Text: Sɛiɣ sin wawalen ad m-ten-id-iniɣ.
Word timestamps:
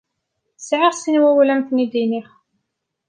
Sɛiɣ 0.67 0.93
sin 0.95 1.21
wawalen 1.23 1.57
ad 1.59 1.61
m-ten-id-iniɣ. 1.63 2.27